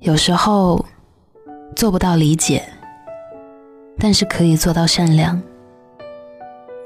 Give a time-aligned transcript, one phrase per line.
[0.00, 0.84] 有时候
[1.74, 2.62] 做不到理解，
[3.98, 5.42] 但是可以做到善良。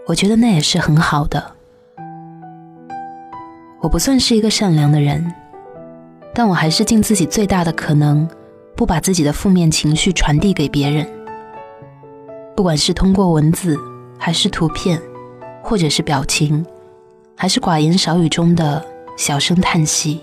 [0.06, 1.52] 我觉得那也是很好的。
[3.82, 5.30] 我不算是一个善良的人，
[6.32, 8.26] 但我还是尽自己最大的可能，
[8.74, 11.06] 不把自己的负面情绪传递给别人。
[12.56, 13.78] 不管是通过文字，
[14.18, 14.98] 还是图片，
[15.62, 16.64] 或者是表情，
[17.36, 18.82] 还是寡言少语中的
[19.18, 20.22] 小声叹息，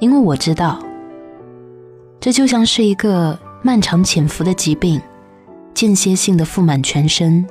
[0.00, 0.78] 因为我知道，
[2.20, 5.00] 这就像是一个漫长潜伏的疾病，
[5.74, 7.46] 间歇性的覆满全身。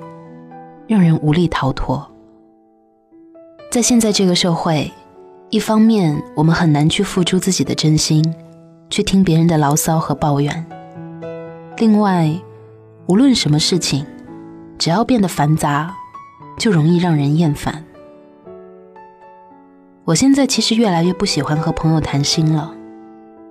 [0.87, 2.07] 让人无力逃脱。
[3.71, 4.91] 在现在这个社会，
[5.49, 8.23] 一方面我们很难去付出自己的真心，
[8.87, 10.63] 去听别人的牢骚和抱怨；
[11.77, 12.31] 另外，
[13.07, 14.05] 无论什么事情，
[14.77, 15.91] 只要变得繁杂，
[16.59, 17.83] 就容易让人厌烦。
[20.03, 22.74] 我现在其实越来越不喜欢和朋友谈心了。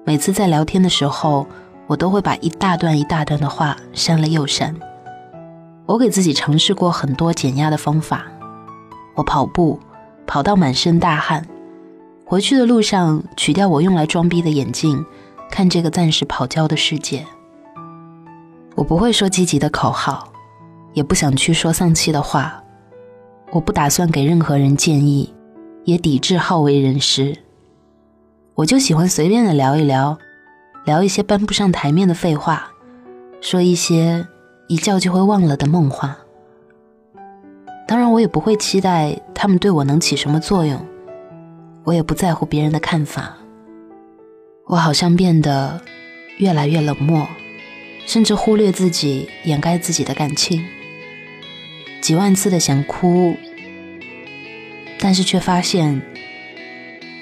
[0.06, 1.46] 每次在聊天的时候，
[1.86, 4.74] 我都会把一大段一大段的话删了又删。
[5.86, 8.27] 我给自己尝试过很多减压的方法，
[9.14, 9.80] 我跑步
[10.27, 11.46] 跑到满身大汗，
[12.27, 15.02] 回去的路上取掉我用来装逼的眼镜，
[15.50, 17.24] 看这个暂时跑焦的世界。
[18.74, 20.30] 我不会说积极的口号，
[20.92, 22.62] 也不想去说丧气的话，
[23.52, 25.33] 我不打算给任何人建议，
[25.84, 27.34] 也抵制好为人师。
[28.55, 30.19] 我就喜欢随便的聊一聊，
[30.84, 32.72] 聊一些搬不上台面的废话，
[33.41, 34.27] 说一些。
[34.66, 36.16] 一觉就会忘了的梦话。
[37.86, 40.80] 当然，我也不会期待他们对我能起什么作用，
[41.84, 43.36] 我也不在乎别人的看法。
[44.64, 45.83] 我好像变得
[46.39, 47.28] 越来越冷漠，
[48.06, 50.64] 甚至忽略自己，掩盖自己的感情。
[52.00, 53.36] 几万次的想哭，
[54.98, 56.00] 但是却发现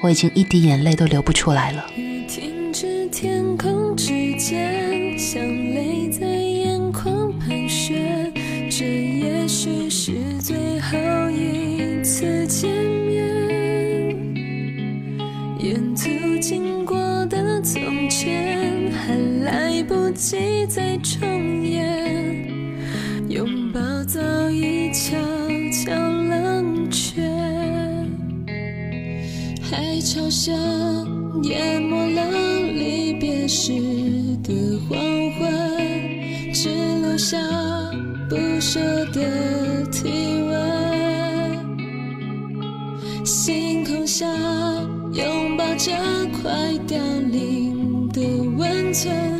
[0.03, 1.87] 我已经一滴眼泪都流不出来了。
[2.29, 5.43] 停止天空之间，像
[5.75, 6.43] 泪在。
[8.75, 10.99] 这也许是最后
[11.31, 13.23] 一次见面，
[15.59, 16.09] 沿途
[30.03, 30.53] 海潮声
[31.45, 32.25] 淹没了
[32.75, 33.73] 离别时
[34.43, 34.53] 的
[34.89, 34.99] 黄
[35.39, 36.69] 昏，只
[37.01, 37.39] 留下。
[38.29, 38.81] 不舍
[39.13, 40.09] 的体
[40.49, 41.57] 温，
[43.25, 44.27] 星空下
[45.13, 45.93] 拥抱着
[46.43, 46.51] 快
[46.89, 46.99] 凋
[47.31, 48.21] 零的
[48.59, 49.32] 温存，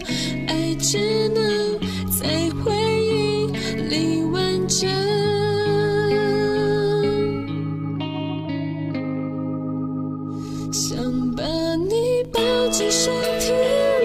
[10.73, 10.97] 想
[11.33, 11.45] 把
[11.77, 13.53] 你抱进身体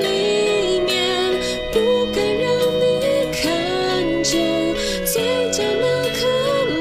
[0.01, 1.31] 里面
[1.71, 1.79] 不
[2.13, 2.51] 敢让
[2.81, 4.75] 你看见
[5.05, 6.27] 嘴角那颗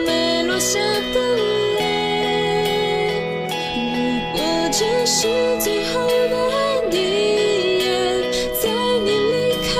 [0.04, 0.80] 没落下
[1.14, 1.36] 的
[1.78, 1.80] 泪
[3.94, 4.41] 如果
[4.72, 5.28] 这是
[5.60, 6.08] 最后
[6.91, 7.86] 的一页
[8.60, 8.69] 在
[9.04, 9.70] 你离开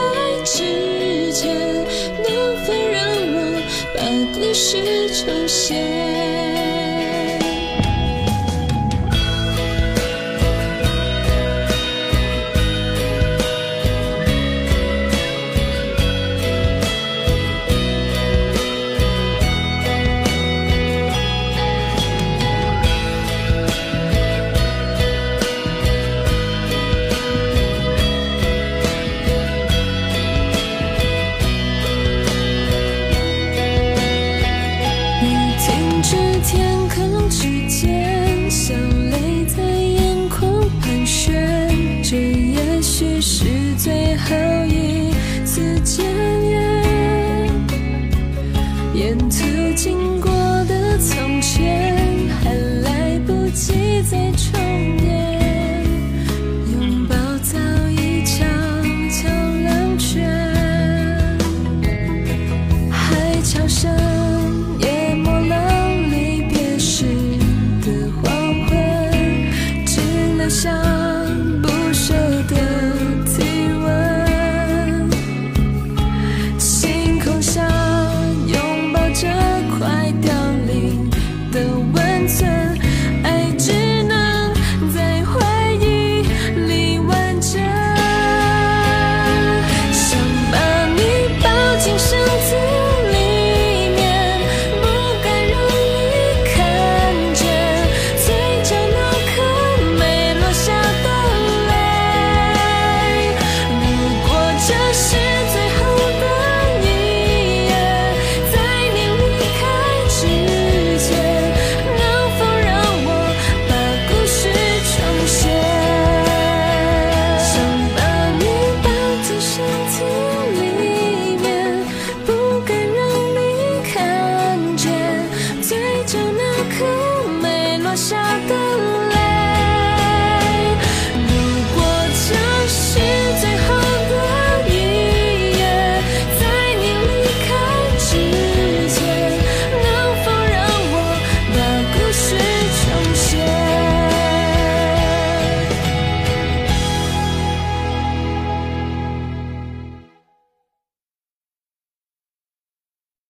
[0.45, 1.45] 之前
[2.23, 3.03] 能否让
[3.35, 3.61] 我
[3.93, 3.99] 把
[4.39, 6.26] 故事重写